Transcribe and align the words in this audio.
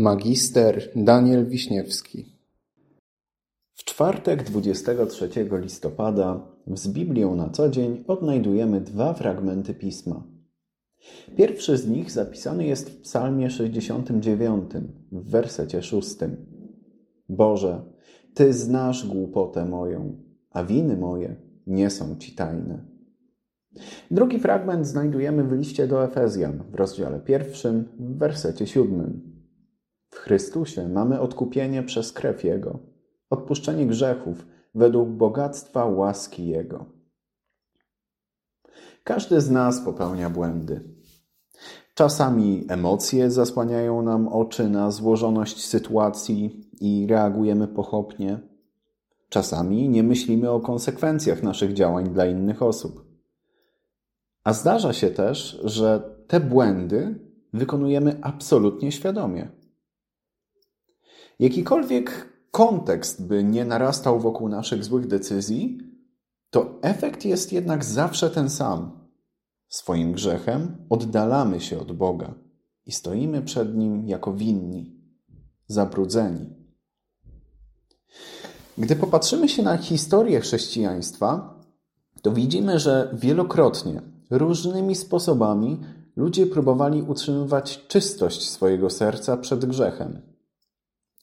Magister 0.00 0.90
Daniel 0.96 1.46
Wiśniewski 1.46 2.36
W 3.74 3.84
czwartek 3.84 4.42
23 4.42 5.28
listopada 5.52 6.40
z 6.66 6.88
Biblią 6.88 7.36
na 7.36 7.50
co 7.50 7.68
dzień 7.68 8.04
odnajdujemy 8.06 8.80
dwa 8.80 9.14
fragmenty 9.14 9.74
Pisma. 9.74 10.24
Pierwszy 11.36 11.76
z 11.76 11.88
nich 11.88 12.10
zapisany 12.10 12.66
jest 12.66 12.90
w 12.90 13.00
psalmie 13.00 13.50
69, 13.50 14.70
w 15.12 15.30
wersecie 15.30 15.82
6. 15.82 16.16
Boże, 17.28 17.82
Ty 18.34 18.52
znasz 18.52 19.06
głupotę 19.06 19.64
moją, 19.64 20.22
a 20.50 20.64
winy 20.64 20.96
moje 20.96 21.36
nie 21.66 21.90
są 21.90 22.16
Ci 22.16 22.32
tajne. 22.32 22.84
Drugi 24.10 24.38
fragment 24.38 24.86
znajdujemy 24.86 25.44
w 25.44 25.52
liście 25.52 25.86
do 25.86 26.04
Efezjan 26.04 26.62
w 26.70 26.74
rozdziale 26.74 27.20
pierwszym, 27.20 27.88
w 27.98 28.18
wersecie 28.18 28.66
siódmym. 28.66 29.39
Chrystusie 30.20 30.88
mamy 30.88 31.20
odkupienie 31.20 31.82
przez 31.82 32.12
krew 32.12 32.44
Jego, 32.44 32.78
odpuszczenie 33.30 33.86
grzechów 33.86 34.46
według 34.74 35.08
bogactwa 35.08 35.84
łaski 35.84 36.46
Jego. 36.46 36.86
Każdy 39.04 39.40
z 39.40 39.50
nas 39.50 39.80
popełnia 39.80 40.30
błędy. 40.30 40.80
Czasami 41.94 42.64
emocje 42.68 43.30
zasłaniają 43.30 44.02
nam 44.02 44.28
oczy 44.28 44.68
na 44.68 44.90
złożoność 44.90 45.66
sytuacji 45.66 46.70
i 46.80 47.06
reagujemy 47.10 47.68
pochopnie. 47.68 48.38
Czasami 49.28 49.88
nie 49.88 50.02
myślimy 50.02 50.50
o 50.50 50.60
konsekwencjach 50.60 51.42
naszych 51.42 51.72
działań 51.72 52.08
dla 52.08 52.26
innych 52.26 52.62
osób. 52.62 53.04
A 54.44 54.52
zdarza 54.52 54.92
się 54.92 55.10
też, 55.10 55.60
że 55.64 56.16
te 56.26 56.40
błędy 56.40 57.20
wykonujemy 57.52 58.18
absolutnie 58.22 58.92
świadomie. 58.92 59.59
Jakikolwiek 61.40 62.28
kontekst 62.50 63.26
by 63.26 63.44
nie 63.44 63.64
narastał 63.64 64.20
wokół 64.20 64.48
naszych 64.48 64.84
złych 64.84 65.06
decyzji, 65.06 65.78
to 66.50 66.78
efekt 66.82 67.24
jest 67.24 67.52
jednak 67.52 67.84
zawsze 67.84 68.30
ten 68.30 68.50
sam. 68.50 69.08
Swoim 69.68 70.12
grzechem 70.12 70.76
oddalamy 70.90 71.60
się 71.60 71.80
od 71.80 71.92
Boga 71.92 72.34
i 72.86 72.92
stoimy 72.92 73.42
przed 73.42 73.76
Nim 73.76 74.08
jako 74.08 74.32
winni, 74.32 74.96
zabrudzeni. 75.66 76.46
Gdy 78.78 78.96
popatrzymy 78.96 79.48
się 79.48 79.62
na 79.62 79.76
historię 79.76 80.40
chrześcijaństwa, 80.40 81.60
to 82.22 82.32
widzimy, 82.32 82.78
że 82.78 83.14
wielokrotnie, 83.18 84.02
różnymi 84.30 84.94
sposobami 84.94 85.80
ludzie 86.16 86.46
próbowali 86.46 87.02
utrzymywać 87.02 87.86
czystość 87.86 88.50
swojego 88.50 88.90
serca 88.90 89.36
przed 89.36 89.64
grzechem. 89.64 90.29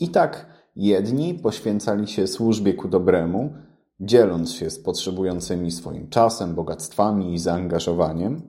I 0.00 0.08
tak 0.08 0.46
jedni 0.76 1.34
poświęcali 1.34 2.08
się 2.08 2.26
służbie 2.26 2.74
ku 2.74 2.88
dobremu, 2.88 3.54
dzieląc 4.00 4.52
się 4.52 4.70
z 4.70 4.78
potrzebującymi 4.78 5.70
swoim 5.70 6.08
czasem, 6.08 6.54
bogactwami 6.54 7.34
i 7.34 7.38
zaangażowaniem. 7.38 8.42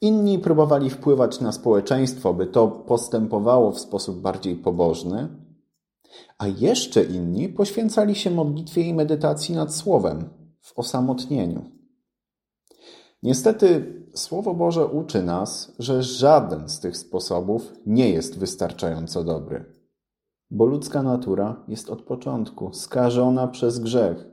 Inni 0.00 0.38
próbowali 0.38 0.90
wpływać 0.90 1.40
na 1.40 1.52
społeczeństwo, 1.52 2.34
by 2.34 2.46
to 2.46 2.68
postępowało 2.68 3.72
w 3.72 3.80
sposób 3.80 4.20
bardziej 4.20 4.56
pobożny, 4.56 5.28
a 6.38 6.46
jeszcze 6.46 7.04
inni 7.04 7.48
poświęcali 7.48 8.14
się 8.14 8.30
modlitwie 8.30 8.82
i 8.82 8.94
medytacji 8.94 9.54
nad 9.54 9.74
Słowem 9.74 10.30
w 10.60 10.78
osamotnieniu. 10.78 11.70
Niestety, 13.22 13.98
Słowo 14.14 14.54
Boże 14.54 14.86
uczy 14.86 15.22
nas, 15.22 15.72
że 15.78 16.02
żaden 16.02 16.68
z 16.68 16.80
tych 16.80 16.96
sposobów 16.96 17.72
nie 17.86 18.10
jest 18.10 18.38
wystarczająco 18.38 19.24
dobry 19.24 19.81
bo 20.54 20.66
ludzka 20.66 21.02
natura 21.02 21.64
jest 21.68 21.90
od 21.90 22.02
początku 22.02 22.72
skażona 22.72 23.48
przez 23.48 23.78
grzech 23.78 24.26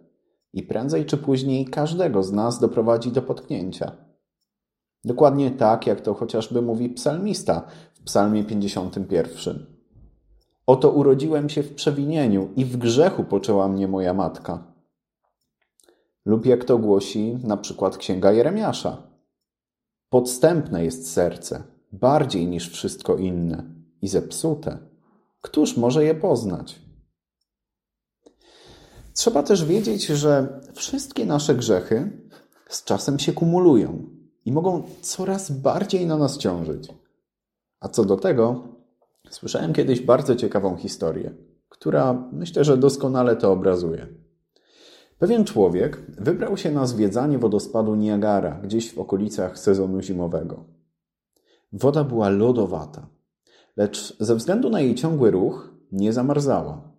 i 0.54 0.64
prędzej 0.64 1.06
czy 1.06 1.18
później 1.18 1.66
każdego 1.66 2.24
z 2.24 2.32
nas 2.32 2.60
doprowadzi 2.60 3.12
do 3.12 3.22
potknięcia. 3.22 3.92
Dokładnie 5.06 5.52
tak, 5.52 5.88
jak 5.88 6.02
to 6.02 6.14
chociażby 6.14 6.62
mówi 6.62 6.90
psalmista 6.90 7.68
w 7.94 8.04
Psalmie 8.04 8.44
51. 8.44 9.66
Oto 10.68 10.92
urodziłem 10.92 11.50
się 11.50 11.64
w 11.64 11.76
przewinieniu 11.76 12.50
i 12.56 12.66
w 12.66 12.78
grzechu 12.78 13.24
poczęła 13.24 13.68
mnie 13.68 13.88
moja 13.88 14.14
matka. 14.14 14.74
Lub 16.26 16.46
jak 16.46 16.66
to 16.66 16.78
głosi 16.78 17.38
na 17.44 17.58
przykład 17.58 17.98
księga 17.98 18.32
Jeremiasza. 18.32 18.98
Podstępne 20.10 20.86
jest 20.86 21.12
serce, 21.12 21.64
bardziej 21.92 22.48
niż 22.48 22.70
wszystko 22.70 23.18
inne 23.18 23.64
i 24.02 24.08
zepsute 24.08 24.90
Któż 25.42 25.78
może 25.78 26.04
je 26.04 26.16
poznać? 26.16 26.82
Trzeba 29.14 29.44
też 29.44 29.66
wiedzieć, 29.66 30.06
że 30.06 30.62
wszystkie 30.74 31.26
nasze 31.26 31.56
grzechy 31.56 32.12
z 32.70 32.84
czasem 32.84 33.20
się 33.20 33.34
kumulują 33.34 34.10
i 34.46 34.52
mogą 34.52 34.84
coraz 35.02 35.52
bardziej 35.52 36.06
na 36.06 36.18
nas 36.18 36.38
ciążyć. 36.38 36.94
A 37.80 37.90
co 37.90 38.06
do 38.06 38.18
tego, 38.18 38.64
słyszałem 39.30 39.74
kiedyś 39.74 40.02
bardzo 40.02 40.36
ciekawą 40.36 40.78
historię, 40.78 41.36
która 41.70 42.30
myślę, 42.32 42.64
że 42.64 42.78
doskonale 42.78 43.36
to 43.36 43.52
obrazuje. 43.52 44.08
Pewien 45.20 45.46
człowiek 45.46 46.02
wybrał 46.18 46.58
się 46.58 46.72
na 46.72 46.86
zwiedzanie 46.86 47.40
wodospadu 47.40 47.96
Niagara, 47.96 48.60
gdzieś 48.64 48.94
w 48.94 49.00
okolicach 49.00 49.60
sezonu 49.60 50.02
zimowego. 50.02 50.66
Woda 51.74 52.04
była 52.04 52.30
lodowata 52.30 53.08
lecz 53.80 54.18
ze 54.20 54.36
względu 54.36 54.70
na 54.70 54.82
jej 54.82 54.96
ciągły 54.96 55.32
ruch 55.32 55.74
nie 55.92 56.14
zamarzała. 56.14 56.92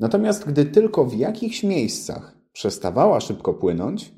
Natomiast 0.00 0.44
gdy 0.44 0.64
tylko 0.64 1.04
w 1.04 1.14
jakichś 1.14 1.62
miejscach 1.62 2.36
przestawała 2.52 3.20
szybko 3.20 3.54
płynąć, 3.54 4.14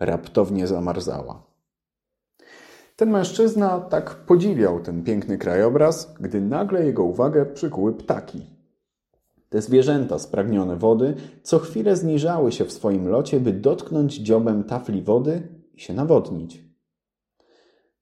raptownie 0.00 0.66
zamarzała. 0.66 1.46
Ten 2.96 3.10
mężczyzna 3.10 3.80
tak 3.80 4.14
podziwiał 4.14 4.80
ten 4.80 5.04
piękny 5.04 5.38
krajobraz, 5.38 6.14
gdy 6.20 6.40
nagle 6.40 6.86
jego 6.86 7.04
uwagę 7.04 7.46
przykuły 7.46 7.92
ptaki. 7.94 8.46
Te 9.48 9.62
zwierzęta 9.62 10.18
spragnione 10.18 10.76
wody 10.76 11.14
co 11.42 11.58
chwilę 11.58 11.96
zniżały 11.96 12.52
się 12.52 12.64
w 12.64 12.72
swoim 12.72 13.08
locie, 13.08 13.40
by 13.40 13.52
dotknąć 13.52 14.14
dziobem 14.14 14.64
tafli 14.64 15.02
wody 15.02 15.48
i 15.74 15.80
się 15.80 15.94
nawodnić. 15.94 16.63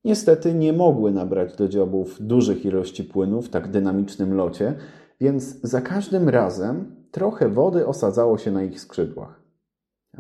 Niestety 0.05 0.55
nie 0.55 0.73
mogły 0.73 1.13
nabrać 1.13 1.57
do 1.57 1.69
dziobów 1.69 2.17
dużych 2.21 2.65
ilości 2.65 3.05
płynu 3.05 3.43
w 3.43 3.49
tak 3.49 3.71
dynamicznym 3.71 4.35
locie, 4.35 4.75
więc 5.21 5.61
za 5.61 5.81
każdym 5.81 6.29
razem 6.29 6.97
trochę 7.11 7.49
wody 7.49 7.87
osadzało 7.87 8.39
się 8.39 8.51
na 8.51 8.63
ich 8.63 8.81
skrzydłach. 8.81 9.43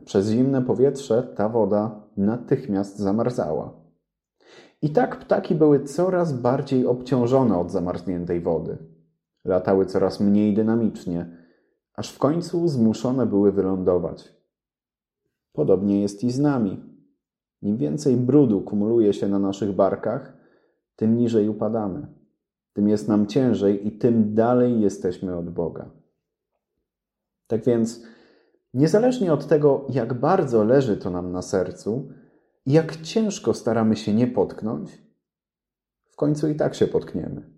Przez 0.04 0.28
zimne 0.28 0.62
powietrze 0.62 1.22
ta 1.22 1.48
woda 1.48 2.00
natychmiast 2.16 2.98
zamarzała. 2.98 3.82
I 4.82 4.90
tak 4.90 5.18
ptaki 5.18 5.54
były 5.54 5.84
coraz 5.84 6.32
bardziej 6.32 6.86
obciążone 6.86 7.58
od 7.58 7.70
zamarzniętej 7.70 8.40
wody. 8.40 8.78
Latały 9.44 9.86
coraz 9.86 10.20
mniej 10.20 10.54
dynamicznie, 10.54 11.36
aż 11.94 12.12
w 12.12 12.18
końcu 12.18 12.68
zmuszone 12.68 13.26
były 13.26 13.52
wylądować. 13.52 14.34
Podobnie 15.52 16.00
jest 16.00 16.24
i 16.24 16.30
z 16.30 16.38
nami. 16.38 16.91
Im 17.62 17.76
więcej 17.76 18.16
brudu 18.16 18.60
kumuluje 18.60 19.12
się 19.12 19.28
na 19.28 19.38
naszych 19.38 19.72
barkach, 19.72 20.32
tym 20.96 21.16
niżej 21.16 21.48
upadamy. 21.48 22.06
Tym 22.72 22.88
jest 22.88 23.08
nam 23.08 23.26
ciężej 23.26 23.86
i 23.86 23.92
tym 23.92 24.34
dalej 24.34 24.80
jesteśmy 24.80 25.36
od 25.36 25.50
Boga. 25.50 25.90
Tak 27.46 27.64
więc, 27.64 28.02
niezależnie 28.74 29.32
od 29.32 29.46
tego, 29.46 29.86
jak 29.90 30.14
bardzo 30.14 30.64
leży 30.64 30.96
to 30.96 31.10
nam 31.10 31.32
na 31.32 31.42
sercu 31.42 32.08
i 32.66 32.72
jak 32.72 32.96
ciężko 32.96 33.54
staramy 33.54 33.96
się 33.96 34.14
nie 34.14 34.26
potknąć, 34.26 35.02
w 36.10 36.16
końcu 36.16 36.48
i 36.48 36.54
tak 36.54 36.74
się 36.74 36.86
potkniemy. 36.86 37.50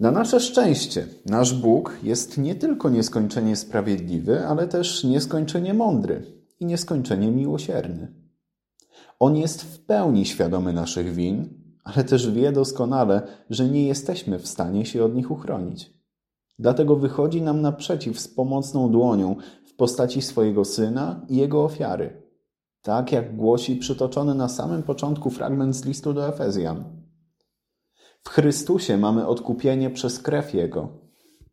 Na 0.00 0.10
nasze 0.10 0.40
szczęście, 0.40 1.06
nasz 1.26 1.60
Bóg 1.60 1.98
jest 2.02 2.38
nie 2.38 2.54
tylko 2.54 2.90
nieskończenie 2.90 3.56
sprawiedliwy, 3.56 4.46
ale 4.46 4.68
też 4.68 5.04
nieskończenie 5.04 5.74
mądry 5.74 6.41
i 6.62 6.66
nieskończenie 6.66 7.30
miłosierny. 7.30 8.14
On 9.18 9.36
jest 9.36 9.62
w 9.62 9.84
pełni 9.84 10.26
świadomy 10.26 10.72
naszych 10.72 11.14
win, 11.14 11.48
ale 11.84 12.04
też 12.04 12.30
wie 12.30 12.52
doskonale, 12.52 13.22
że 13.50 13.68
nie 13.68 13.86
jesteśmy 13.86 14.38
w 14.38 14.46
stanie 14.46 14.86
się 14.86 15.04
od 15.04 15.14
nich 15.14 15.30
uchronić. 15.30 15.94
Dlatego 16.58 16.96
wychodzi 16.96 17.42
nam 17.42 17.60
naprzeciw 17.60 18.20
z 18.20 18.28
pomocną 18.28 18.90
dłonią 18.90 19.36
w 19.66 19.74
postaci 19.76 20.22
swojego 20.22 20.64
syna 20.64 21.26
i 21.28 21.36
jego 21.36 21.64
ofiary. 21.64 22.22
Tak 22.82 23.12
jak 23.12 23.36
głosi 23.36 23.76
przytoczony 23.76 24.34
na 24.34 24.48
samym 24.48 24.82
początku 24.82 25.30
fragment 25.30 25.76
z 25.76 25.84
listu 25.84 26.12
do 26.12 26.28
Efezjan. 26.28 26.84
W 28.24 28.28
Chrystusie 28.28 28.96
mamy 28.96 29.26
odkupienie 29.26 29.90
przez 29.90 30.18
krew 30.18 30.54
Jego, 30.54 30.88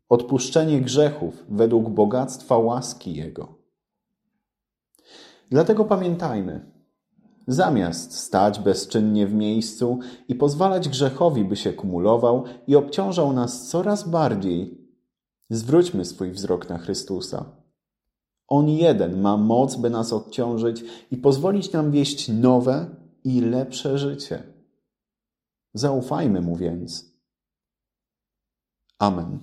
odpuszczenie 0.08 0.80
grzechów 0.80 1.44
według 1.48 1.88
bogactwa 1.88 2.58
łaski 2.58 3.14
Jego. 3.14 3.59
Dlatego 5.50 5.84
pamiętajmy, 5.84 6.72
zamiast 7.46 8.16
stać 8.16 8.58
bezczynnie 8.58 9.26
w 9.26 9.34
miejscu 9.34 9.98
i 10.28 10.34
pozwalać 10.34 10.88
grzechowi, 10.88 11.44
by 11.44 11.56
się 11.56 11.72
kumulował 11.72 12.44
i 12.66 12.76
obciążał 12.76 13.32
nas 13.32 13.68
coraz 13.68 14.08
bardziej, 14.08 14.88
zwróćmy 15.50 16.04
swój 16.04 16.30
wzrok 16.30 16.68
na 16.68 16.78
Chrystusa. 16.78 17.44
On 18.48 18.68
jeden 18.68 19.20
ma 19.20 19.36
moc, 19.36 19.76
by 19.76 19.90
nas 19.90 20.12
odciążyć 20.12 20.84
i 21.10 21.16
pozwolić 21.16 21.72
nam 21.72 21.90
wieść 21.90 22.28
nowe 22.28 22.86
i 23.24 23.40
lepsze 23.40 23.98
życie. 23.98 24.42
Zaufajmy 25.74 26.40
mu 26.40 26.56
więc. 26.56 27.10
Amen. 28.98 29.38